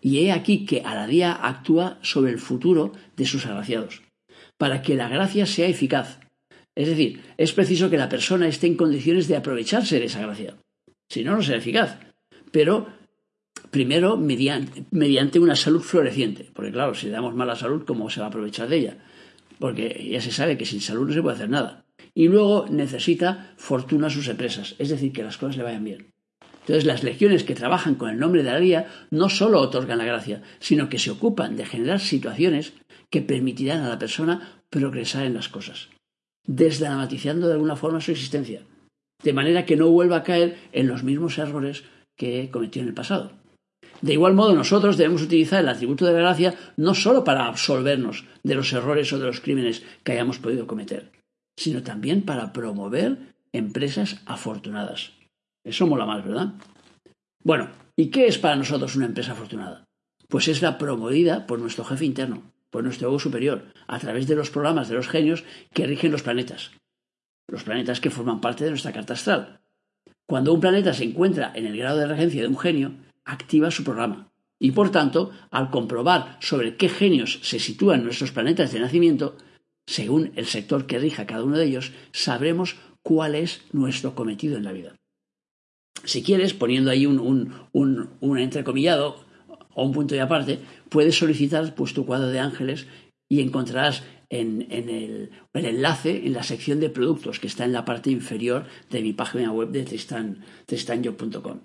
Y 0.00 0.20
he 0.20 0.32
aquí 0.32 0.64
que 0.64 0.80
a 0.80 0.94
la 0.94 1.06
día 1.06 1.32
actúa 1.32 1.98
sobre 2.02 2.32
el 2.32 2.38
futuro 2.38 2.92
de 3.16 3.26
sus 3.26 3.44
agraciados, 3.44 4.02
para 4.56 4.80
que 4.80 4.94
la 4.94 5.08
gracia 5.08 5.46
sea 5.46 5.68
eficaz. 5.68 6.20
Es 6.74 6.88
decir, 6.88 7.20
es 7.36 7.52
preciso 7.52 7.90
que 7.90 7.98
la 7.98 8.08
persona 8.08 8.48
esté 8.48 8.66
en 8.66 8.76
condiciones 8.76 9.28
de 9.28 9.36
aprovecharse 9.36 9.98
de 9.98 10.06
esa 10.06 10.22
gracia. 10.22 10.56
Si 11.10 11.24
no, 11.24 11.34
no 11.34 11.42
será 11.42 11.58
eficaz. 11.58 11.98
Pero 12.52 12.86
Primero, 13.70 14.16
mediante, 14.16 15.38
una 15.38 15.54
salud 15.54 15.80
floreciente, 15.80 16.50
porque 16.52 16.72
claro, 16.72 16.94
si 16.94 17.06
le 17.06 17.12
damos 17.12 17.34
mala 17.34 17.54
salud, 17.54 17.84
¿cómo 17.86 18.10
se 18.10 18.20
va 18.20 18.26
a 18.26 18.28
aprovechar 18.28 18.68
de 18.68 18.76
ella? 18.76 18.98
Porque 19.60 20.08
ya 20.10 20.20
se 20.20 20.32
sabe 20.32 20.58
que 20.58 20.66
sin 20.66 20.80
salud 20.80 21.06
no 21.06 21.14
se 21.14 21.22
puede 21.22 21.36
hacer 21.36 21.50
nada. 21.50 21.84
Y 22.12 22.26
luego 22.26 22.66
necesita 22.68 23.54
fortuna 23.56 24.08
a 24.08 24.10
sus 24.10 24.26
empresas, 24.26 24.74
es 24.78 24.88
decir, 24.88 25.12
que 25.12 25.22
las 25.22 25.38
cosas 25.38 25.56
le 25.56 25.62
vayan 25.62 25.84
bien. 25.84 26.10
Entonces, 26.62 26.84
las 26.84 27.04
legiones 27.04 27.44
que 27.44 27.54
trabajan 27.54 27.94
con 27.94 28.10
el 28.10 28.18
nombre 28.18 28.42
de 28.42 28.50
la 28.50 28.60
guía 28.60 28.88
no 29.10 29.28
solo 29.28 29.60
otorgan 29.60 29.98
la 29.98 30.04
gracia, 30.04 30.42
sino 30.58 30.88
que 30.88 30.98
se 30.98 31.12
ocupan 31.12 31.56
de 31.56 31.64
generar 31.64 32.00
situaciones 32.00 32.72
que 33.08 33.22
permitirán 33.22 33.82
a 33.82 33.88
la 33.88 33.98
persona 33.98 34.62
progresar 34.68 35.26
en 35.26 35.34
las 35.34 35.48
cosas, 35.48 35.88
desdramatizando 36.46 37.46
de 37.46 37.54
alguna 37.54 37.76
forma 37.76 38.00
su 38.00 38.10
existencia, 38.10 38.62
de 39.22 39.32
manera 39.32 39.64
que 39.64 39.76
no 39.76 39.88
vuelva 39.90 40.18
a 40.18 40.22
caer 40.22 40.58
en 40.72 40.88
los 40.88 41.04
mismos 41.04 41.38
errores 41.38 41.84
que 42.16 42.50
cometió 42.50 42.82
en 42.82 42.88
el 42.88 42.94
pasado. 42.94 43.39
De 44.02 44.12
igual 44.12 44.34
modo, 44.34 44.54
nosotros 44.54 44.96
debemos 44.96 45.22
utilizar 45.22 45.60
el 45.60 45.68
atributo 45.68 46.06
de 46.06 46.12
la 46.12 46.20
gracia 46.20 46.54
no 46.76 46.94
solo 46.94 47.24
para 47.24 47.46
absolvernos 47.46 48.24
de 48.42 48.54
los 48.54 48.72
errores 48.72 49.12
o 49.12 49.18
de 49.18 49.26
los 49.26 49.40
crímenes 49.40 49.82
que 50.02 50.12
hayamos 50.12 50.38
podido 50.38 50.66
cometer, 50.66 51.10
sino 51.56 51.82
también 51.82 52.22
para 52.22 52.52
promover 52.52 53.18
empresas 53.52 54.22
afortunadas. 54.26 55.12
Eso 55.64 55.86
mola 55.86 56.06
más, 56.06 56.24
¿verdad? 56.24 56.54
Bueno, 57.42 57.68
¿y 57.96 58.10
qué 58.10 58.26
es 58.26 58.38
para 58.38 58.56
nosotros 58.56 58.96
una 58.96 59.06
empresa 59.06 59.32
afortunada? 59.32 59.84
Pues 60.28 60.48
es 60.48 60.62
la 60.62 60.78
promovida 60.78 61.46
por 61.46 61.58
nuestro 61.58 61.84
jefe 61.84 62.06
interno, 62.06 62.52
por 62.70 62.84
nuestro 62.84 63.08
ego 63.08 63.18
superior, 63.18 63.64
a 63.86 63.98
través 63.98 64.26
de 64.26 64.36
los 64.36 64.50
programas 64.50 64.88
de 64.88 64.94
los 64.94 65.08
genios 65.08 65.44
que 65.74 65.86
rigen 65.86 66.12
los 66.12 66.22
planetas. 66.22 66.70
Los 67.48 67.64
planetas 67.64 68.00
que 68.00 68.10
forman 68.10 68.40
parte 68.40 68.64
de 68.64 68.70
nuestra 68.70 68.92
carta 68.92 69.14
astral. 69.14 69.60
Cuando 70.26 70.54
un 70.54 70.60
planeta 70.60 70.94
se 70.94 71.04
encuentra 71.04 71.52
en 71.54 71.66
el 71.66 71.76
grado 71.76 71.98
de 71.98 72.06
regencia 72.06 72.42
de 72.42 72.48
un 72.48 72.58
genio, 72.58 72.92
activa 73.30 73.70
su 73.70 73.84
programa. 73.84 74.30
Y 74.58 74.72
por 74.72 74.90
tanto, 74.90 75.30
al 75.50 75.70
comprobar 75.70 76.36
sobre 76.40 76.76
qué 76.76 76.88
genios 76.88 77.40
se 77.42 77.58
sitúan 77.58 78.04
nuestros 78.04 78.32
planetas 78.32 78.72
de 78.72 78.80
nacimiento, 78.80 79.36
según 79.86 80.32
el 80.36 80.46
sector 80.46 80.86
que 80.86 80.98
rija 80.98 81.26
cada 81.26 81.44
uno 81.44 81.56
de 81.56 81.64
ellos, 81.64 81.92
sabremos 82.12 82.76
cuál 83.02 83.34
es 83.34 83.62
nuestro 83.72 84.14
cometido 84.14 84.58
en 84.58 84.64
la 84.64 84.72
vida. 84.72 84.96
Si 86.04 86.22
quieres, 86.22 86.54
poniendo 86.54 86.90
ahí 86.90 87.06
un, 87.06 87.54
un, 87.72 88.38
entrecomillado 88.38 89.24
o 89.74 89.84
un 89.84 89.92
punto 89.92 90.14
de 90.14 90.20
aparte, 90.20 90.58
puedes 90.88 91.16
solicitar 91.16 91.74
pues, 91.74 91.94
tu 91.94 92.04
cuadro 92.04 92.28
de 92.28 92.40
ángeles 92.40 92.86
y 93.28 93.40
encontrarás 93.40 94.02
en, 94.28 94.66
el, 94.70 95.30
enlace 95.54 96.26
en 96.26 96.32
la 96.32 96.42
sección 96.42 96.80
de 96.80 96.90
productos 96.90 97.40
que 97.40 97.46
está 97.46 97.64
en 97.64 97.72
la 97.72 97.84
parte 97.84 98.10
inferior 98.10 98.66
de 98.90 99.02
mi 99.02 99.12
página 99.12 99.52
web 99.52 99.70
de 99.70 99.84
tristanyo.com. 100.66 101.60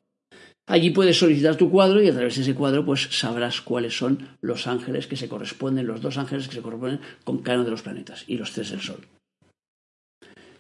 Allí 0.67 0.89
puedes 0.89 1.19
solicitar 1.19 1.57
tu 1.57 1.69
cuadro 1.69 2.01
y 2.01 2.07
a 2.07 2.13
través 2.13 2.35
de 2.35 2.41
ese 2.41 2.55
cuadro 2.55 2.83
pues 2.83 3.07
sabrás 3.11 3.61
cuáles 3.61 3.95
son 3.95 4.29
los 4.41 4.65
ángeles 4.65 5.05
que 5.05 5.15
se 5.15 5.29
corresponden, 5.29 5.85
los 5.85 6.01
dos 6.01 6.17
ángeles 6.17 6.47
que 6.47 6.55
se 6.55 6.61
corresponden 6.61 7.01
con 7.23 7.39
cada 7.39 7.57
uno 7.57 7.65
de 7.65 7.71
los 7.71 7.83
planetas 7.83 8.23
y 8.27 8.37
los 8.37 8.51
tres 8.51 8.71
del 8.71 8.81
Sol. 8.81 9.07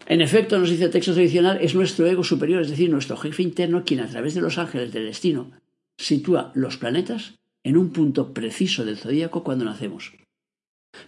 En 0.07 0.21
efecto, 0.21 0.59
nos 0.59 0.69
dice 0.69 0.85
el 0.85 0.91
texto 0.91 1.13
tradicional, 1.13 1.57
es 1.59 1.73
nuestro 1.73 2.05
ego 2.05 2.23
superior, 2.23 2.61
es 2.61 2.69
decir, 2.69 2.91
nuestro 2.91 3.17
jefe 3.17 3.41
interno, 3.41 3.83
quien 3.83 4.01
a 4.01 4.07
través 4.07 4.35
de 4.35 4.41
los 4.41 4.59
ángeles 4.59 4.93
del 4.93 5.05
destino 5.05 5.51
sitúa 5.97 6.51
los 6.53 6.77
planetas 6.77 7.39
en 7.63 7.75
un 7.75 7.89
punto 7.89 8.31
preciso 8.31 8.85
del 8.85 8.97
zodíaco 8.97 9.43
cuando 9.43 9.65
nacemos. 9.65 10.13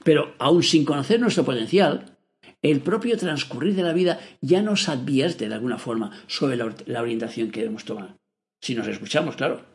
Pero 0.04 0.34
aun 0.40 0.64
sin 0.64 0.86
conocer 0.86 1.20
nuestro 1.20 1.46
potencial, 1.46 2.18
el 2.64 2.80
propio 2.80 3.16
transcurrir 3.18 3.76
de 3.76 3.84
la 3.84 3.94
vida 3.94 4.20
ya 4.42 4.64
nos 4.64 4.90
advierte 4.90 5.48
de 5.48 5.54
alguna 5.54 5.78
forma 5.78 6.12
sobre 6.26 6.58
la 6.58 7.02
orientación 7.02 7.52
que 7.52 7.60
debemos 7.60 7.86
tomar. 7.86 8.16
Si 8.62 8.76
nos 8.76 8.88
escuchamos, 8.88 9.36
claro. 9.36 9.66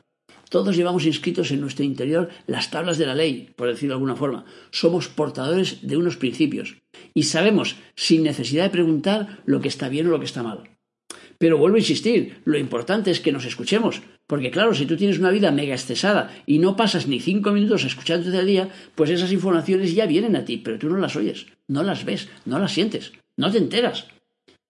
Todos 0.50 0.76
llevamos 0.76 1.06
inscritos 1.06 1.50
en 1.50 1.62
nuestro 1.62 1.84
interior 1.84 2.28
las 2.46 2.70
tablas 2.70 2.98
de 2.98 3.06
la 3.06 3.14
ley, 3.14 3.54
por 3.56 3.68
decirlo 3.68 3.94
de 3.94 3.96
alguna 3.96 4.16
forma. 4.16 4.44
Somos 4.70 5.08
portadores 5.08 5.86
de 5.86 5.96
unos 5.96 6.18
principios 6.18 6.76
y 7.14 7.22
sabemos, 7.22 7.76
sin 7.96 8.22
necesidad 8.22 8.64
de 8.64 8.70
preguntar, 8.70 9.40
lo 9.46 9.60
que 9.60 9.68
está 9.68 9.88
bien 9.88 10.06
o 10.06 10.10
lo 10.10 10.18
que 10.18 10.26
está 10.26 10.42
mal. 10.42 10.68
Pero 11.38 11.58
vuelvo 11.58 11.76
a 11.76 11.80
insistir, 11.80 12.42
lo 12.44 12.58
importante 12.58 13.10
es 13.10 13.18
que 13.18 13.32
nos 13.32 13.46
escuchemos, 13.46 14.02
porque 14.26 14.50
claro, 14.50 14.74
si 14.74 14.86
tú 14.86 14.96
tienes 14.96 15.18
una 15.18 15.30
vida 15.30 15.50
mega 15.50 15.74
estresada 15.74 16.30
y 16.46 16.58
no 16.58 16.76
pasas 16.76 17.08
ni 17.08 17.18
cinco 17.18 17.50
minutos 17.50 17.84
escuchándote 17.84 18.36
al 18.36 18.46
día, 18.46 18.68
pues 18.94 19.10
esas 19.10 19.32
informaciones 19.32 19.94
ya 19.94 20.06
vienen 20.06 20.36
a 20.36 20.44
ti, 20.44 20.58
pero 20.58 20.78
tú 20.78 20.88
no 20.88 20.98
las 20.98 21.16
oyes, 21.16 21.46
no 21.66 21.82
las 21.82 22.04
ves, 22.04 22.28
no 22.44 22.58
las 22.58 22.72
sientes, 22.72 23.12
no 23.36 23.50
te 23.50 23.58
enteras. 23.58 24.06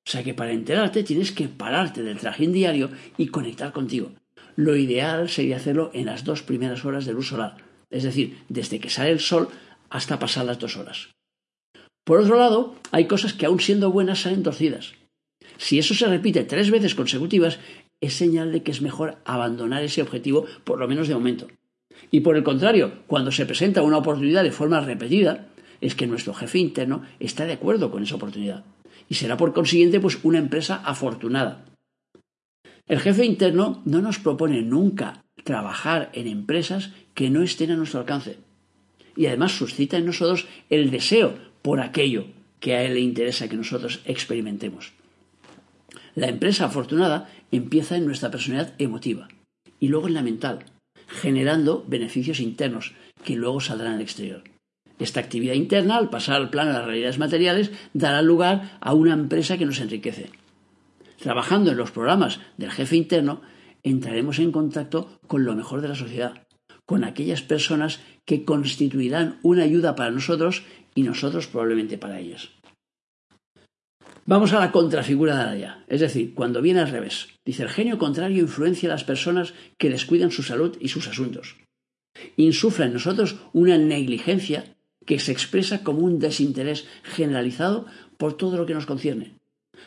O 0.04 0.10
sea 0.10 0.24
que 0.24 0.34
para 0.34 0.52
enterarte 0.52 1.04
tienes 1.04 1.30
que 1.30 1.48
pararte 1.48 2.02
del 2.02 2.18
trajín 2.18 2.52
diario 2.52 2.90
y 3.16 3.28
conectar 3.28 3.72
contigo. 3.72 4.12
Lo 4.56 4.76
ideal 4.76 5.28
sería 5.28 5.56
hacerlo 5.56 5.90
en 5.94 6.06
las 6.06 6.24
dos 6.24 6.42
primeras 6.42 6.84
horas 6.84 7.06
de 7.06 7.12
luz 7.12 7.28
solar, 7.28 7.56
es 7.90 8.02
decir, 8.02 8.38
desde 8.48 8.80
que 8.80 8.90
sale 8.90 9.10
el 9.10 9.20
sol 9.20 9.48
hasta 9.90 10.18
pasar 10.18 10.44
las 10.44 10.58
dos 10.58 10.76
horas. 10.76 11.08
Por 12.04 12.20
otro 12.20 12.36
lado, 12.36 12.74
hay 12.90 13.06
cosas 13.06 13.32
que 13.32 13.46
aun 13.46 13.60
siendo 13.60 13.92
buenas 13.92 14.22
salen 14.22 14.42
torcidas. 14.42 14.94
Si 15.56 15.78
eso 15.78 15.94
se 15.94 16.06
repite 16.08 16.42
tres 16.44 16.70
veces 16.70 16.94
consecutivas, 16.94 17.60
es 18.00 18.14
señal 18.14 18.50
de 18.50 18.64
que 18.64 18.72
es 18.72 18.82
mejor 18.82 19.18
abandonar 19.24 19.84
ese 19.84 20.02
objetivo, 20.02 20.46
por 20.64 20.80
lo 20.80 20.88
menos 20.88 21.06
de 21.06 21.14
momento. 21.14 21.46
Y 22.10 22.20
por 22.20 22.36
el 22.36 22.42
contrario, 22.42 23.04
cuando 23.06 23.30
se 23.30 23.46
presenta 23.46 23.82
una 23.82 23.98
oportunidad 23.98 24.42
de 24.42 24.50
forma 24.50 24.80
repetida, 24.80 25.48
es 25.80 25.94
que 25.94 26.08
nuestro 26.08 26.34
jefe 26.34 26.58
interno 26.58 27.02
está 27.20 27.46
de 27.46 27.52
acuerdo 27.52 27.92
con 27.92 28.02
esa 28.02 28.16
oportunidad 28.16 28.64
y 29.12 29.14
será 29.14 29.36
por 29.36 29.52
consiguiente 29.52 30.00
pues 30.00 30.20
una 30.22 30.38
empresa 30.38 30.76
afortunada. 30.76 31.66
El 32.88 32.98
jefe 32.98 33.26
interno 33.26 33.82
no 33.84 34.00
nos 34.00 34.18
propone 34.18 34.62
nunca 34.62 35.22
trabajar 35.44 36.10
en 36.14 36.26
empresas 36.26 36.92
que 37.12 37.28
no 37.28 37.42
estén 37.42 37.72
a 37.72 37.76
nuestro 37.76 38.00
alcance 38.00 38.38
y 39.14 39.26
además 39.26 39.52
suscita 39.52 39.98
en 39.98 40.06
nosotros 40.06 40.46
el 40.70 40.90
deseo 40.90 41.34
por 41.60 41.80
aquello 41.80 42.24
que 42.58 42.74
a 42.74 42.84
él 42.84 42.94
le 42.94 43.00
interesa 43.00 43.48
que 43.48 43.56
nosotros 43.58 44.00
experimentemos. 44.06 44.94
La 46.14 46.28
empresa 46.28 46.64
afortunada 46.64 47.28
empieza 47.50 47.98
en 47.98 48.06
nuestra 48.06 48.30
personalidad 48.30 48.72
emotiva 48.78 49.28
y 49.78 49.88
luego 49.88 50.08
en 50.08 50.14
la 50.14 50.22
mental, 50.22 50.60
generando 51.06 51.84
beneficios 51.86 52.40
internos 52.40 52.94
que 53.22 53.36
luego 53.36 53.60
saldrán 53.60 53.92
al 53.92 54.00
exterior. 54.00 54.42
Esta 54.98 55.20
actividad 55.20 55.54
interna, 55.54 55.96
al 55.96 56.10
pasar 56.10 56.36
al 56.36 56.50
plano 56.50 56.72
de 56.72 56.78
las 56.78 56.86
realidades 56.86 57.18
materiales, 57.18 57.70
dará 57.92 58.22
lugar 58.22 58.78
a 58.80 58.94
una 58.94 59.14
empresa 59.14 59.58
que 59.58 59.66
nos 59.66 59.80
enriquece. 59.80 60.30
Trabajando 61.20 61.70
en 61.70 61.76
los 61.76 61.90
programas 61.90 62.40
del 62.56 62.70
jefe 62.70 62.96
interno, 62.96 63.42
entraremos 63.82 64.38
en 64.38 64.52
contacto 64.52 65.18
con 65.26 65.44
lo 65.44 65.54
mejor 65.54 65.80
de 65.80 65.88
la 65.88 65.94
sociedad, 65.94 66.46
con 66.86 67.04
aquellas 67.04 67.42
personas 67.42 68.00
que 68.24 68.44
constituirán 68.44 69.38
una 69.42 69.64
ayuda 69.64 69.94
para 69.94 70.10
nosotros 70.10 70.64
y 70.94 71.02
nosotros 71.02 71.46
probablemente 71.46 71.98
para 71.98 72.18
ellas. 72.18 72.50
Vamos 74.24 74.52
a 74.52 74.60
la 74.60 74.70
contrafigura 74.70 75.34
de 75.36 75.50
allá, 75.50 75.84
es 75.88 76.00
decir, 76.00 76.34
cuando 76.34 76.62
viene 76.62 76.80
al 76.80 76.90
revés. 76.90 77.28
Dice, 77.44 77.64
el 77.64 77.68
genio 77.68 77.98
contrario 77.98 78.40
influencia 78.40 78.88
a 78.88 78.92
las 78.92 79.02
personas 79.02 79.52
que 79.78 79.90
descuidan 79.90 80.30
su 80.30 80.44
salud 80.44 80.76
y 80.80 80.88
sus 80.88 81.08
asuntos. 81.08 81.56
Insufla 82.36 82.86
en 82.86 82.92
nosotros 82.92 83.36
una 83.52 83.78
negligencia 83.78 84.76
que 85.06 85.18
se 85.18 85.32
expresa 85.32 85.82
como 85.82 86.00
un 86.00 86.18
desinterés 86.18 86.86
generalizado 87.02 87.86
por 88.16 88.36
todo 88.36 88.56
lo 88.56 88.66
que 88.66 88.74
nos 88.74 88.86
concierne. 88.86 89.34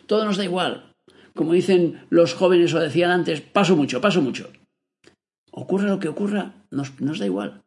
Todo 0.07 0.25
nos 0.25 0.37
da 0.37 0.43
igual. 0.43 0.93
Como 1.33 1.53
dicen 1.53 2.05
los 2.09 2.33
jóvenes 2.33 2.73
o 2.73 2.79
decían 2.79 3.11
antes, 3.11 3.41
paso 3.41 3.75
mucho, 3.75 4.01
paso 4.01 4.21
mucho. 4.21 4.49
Ocurra 5.51 5.87
lo 5.87 5.99
que 5.99 6.09
ocurra, 6.09 6.53
nos, 6.71 6.99
nos 6.99 7.19
da 7.19 7.25
igual. 7.25 7.61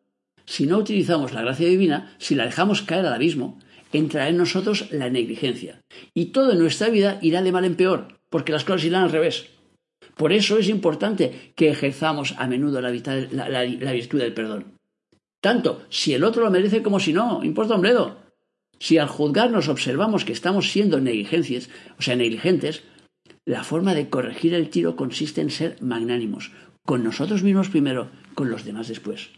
Si 0.45 0.67
no 0.67 0.79
utilizamos 0.79 1.33
la 1.33 1.43
gracia 1.43 1.69
divina, 1.69 2.15
si 2.19 2.35
la 2.35 2.47
dejamos 2.47 2.83
caer 2.83 3.05
al 3.07 3.13
abismo, 3.13 3.59
entrará 3.93 4.29
en 4.29 4.37
nosotros 4.37 4.91
la 4.93 5.11
negligencia. 5.11 5.83
Y 6.15 6.27
todo 6.27 6.53
en 6.53 6.59
nuestra 6.59 6.89
vida 6.89 7.19
irá 7.23 7.43
de 7.43 7.53
mal 7.53 7.65
en 7.65 7.77
peor, 7.77 8.19
porque 8.31 8.53
las 8.53 8.65
cosas 8.65 8.85
irán 8.85 9.05
al 9.05 9.13
revés. 9.13 9.47
Por 10.17 10.33
eso 10.33 10.59
es 10.59 10.69
importante 10.69 11.53
que 11.55 11.71
ejerzamos 11.71 12.35
a 12.39 12.47
menudo 12.47 12.81
la, 12.81 12.91
virtud 12.91 14.19
del 14.19 14.35
perdón. 14.35 14.78
Tanto 15.41 15.87
si 15.89 16.15
el 16.15 16.25
otro 16.25 16.45
lo 16.45 16.51
merece 16.51 16.83
como 16.83 17.01
si 17.01 17.13
no, 17.13 17.45
importa 17.45 17.75
un 17.75 17.83
bledo. 17.83 18.17
Si 18.81 18.99
al 18.99 19.09
juzgarnos 19.09 19.69
observamos 19.69 20.25
que 20.25 20.33
estamos 20.33 20.71
siendo 20.71 21.01
negligencias, 21.01 21.69
o 21.99 22.03
sea, 22.03 22.17
negligentes, 22.17 22.85
la 23.45 23.65
forma 23.65 23.95
de 23.95 24.09
corregir 24.09 24.55
el 24.55 24.71
tiro 24.71 24.95
consiste 24.95 25.41
en 25.41 25.51
ser 25.51 25.77
magnánimos, 25.81 26.53
con 26.85 27.03
nosotros 27.03 27.43
mismos 27.43 27.69
primero, 27.69 28.11
con 28.35 28.51
los 28.51 28.65
demás 28.65 28.89
después. 28.89 29.31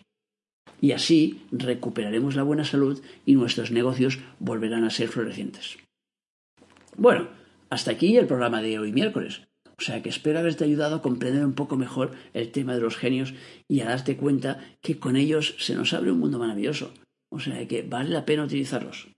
Y 0.80 0.92
así 0.92 1.42
recuperaremos 1.52 2.34
la 2.34 2.42
buena 2.42 2.64
salud 2.64 3.02
y 3.26 3.34
nuestros 3.34 3.70
negocios 3.70 4.18
volverán 4.38 4.84
a 4.84 4.90
ser 4.90 5.08
florecientes. 5.08 5.78
Bueno, 6.96 7.28
hasta 7.68 7.92
aquí 7.92 8.16
el 8.16 8.26
programa 8.26 8.62
de 8.62 8.78
hoy 8.78 8.92
miércoles. 8.92 9.42
O 9.80 9.82
sea 9.82 10.02
que 10.02 10.10
espero 10.10 10.38
haberte 10.38 10.64
ayudado 10.64 10.96
a 10.96 11.02
comprender 11.02 11.42
un 11.42 11.54
poco 11.54 11.78
mejor 11.78 12.12
el 12.34 12.50
tema 12.50 12.74
de 12.74 12.82
los 12.82 12.98
genios 12.98 13.32
y 13.66 13.80
a 13.80 13.86
darte 13.86 14.18
cuenta 14.18 14.58
que 14.82 14.98
con 14.98 15.16
ellos 15.16 15.54
se 15.58 15.74
nos 15.74 15.94
abre 15.94 16.12
un 16.12 16.18
mundo 16.18 16.38
maravilloso. 16.38 16.92
O 17.30 17.40
sea 17.40 17.66
que 17.66 17.80
vale 17.82 18.10
la 18.10 18.26
pena 18.26 18.44
utilizarlos. 18.44 19.08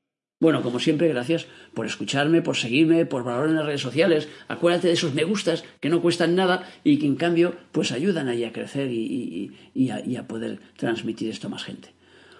Bueno, 0.40 0.62
como 0.62 0.78
siempre, 0.78 1.08
gracias 1.08 1.46
por 1.74 1.84
escucharme, 1.84 2.42
por 2.42 2.56
seguirme, 2.56 3.06
por 3.06 3.24
valorar 3.24 3.48
en 3.48 3.56
las 3.56 3.66
redes 3.66 3.80
sociales. 3.80 4.28
Acuérdate 4.46 4.86
de 4.86 4.94
esos 4.94 5.14
me 5.14 5.24
gustas 5.24 5.64
que 5.80 5.88
no 5.88 6.00
cuestan 6.00 6.36
nada 6.36 6.70
y 6.84 6.98
que 6.98 7.06
en 7.06 7.16
cambio 7.16 7.56
pues 7.72 7.90
ayudan 7.90 8.28
ahí 8.28 8.44
a 8.44 8.52
crecer 8.52 8.88
y, 8.92 9.50
a, 9.90 10.20
a, 10.20 10.28
poder 10.28 10.60
transmitir 10.76 11.28
esto 11.28 11.48
a 11.48 11.50
más 11.50 11.64
gente. 11.64 11.88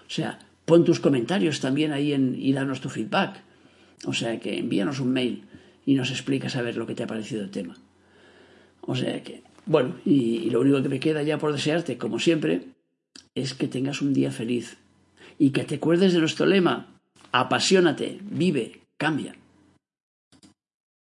O 0.07 0.09
sea, 0.09 0.39
pon 0.63 0.85
tus 0.85 1.01
comentarios 1.01 1.59
también 1.59 1.91
ahí 1.91 2.13
en, 2.13 2.35
y 2.39 2.53
danos 2.53 2.79
tu 2.79 2.87
feedback. 2.87 3.43
O 4.05 4.13
sea 4.13 4.39
que 4.39 4.59
envíanos 4.59 5.01
un 5.01 5.11
mail 5.11 5.43
y 5.85 5.95
nos 5.95 6.09
explicas 6.09 6.55
a 6.55 6.61
ver 6.61 6.77
lo 6.77 6.87
que 6.87 6.95
te 6.95 7.03
ha 7.03 7.07
parecido 7.07 7.43
el 7.43 7.51
tema. 7.51 7.75
O 8.85 8.95
sea 8.95 9.23
que, 9.23 9.43
bueno, 9.65 9.95
y, 10.05 10.49
lo 10.49 10.61
único 10.61 10.81
que 10.81 10.89
me 10.89 10.99
queda 10.99 11.23
ya 11.23 11.37
por 11.37 11.53
desearte, 11.53 11.97
como 11.97 12.19
siempre, 12.19 12.67
es 13.35 13.53
que 13.53 13.67
tengas 13.67 14.01
un 14.01 14.13
día 14.13 14.31
feliz 14.31 14.77
y 15.39 15.51
que 15.51 15.63
te 15.63 15.75
acuerdes 15.75 16.13
de 16.13 16.19
nuestro 16.19 16.45
lema, 16.45 16.99
apasionate, 17.31 18.19
vive, 18.21 18.81
cambia. 18.97 19.35